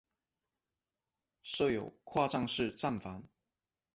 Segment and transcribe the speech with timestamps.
[1.43, 3.21] 设有跨站式站房。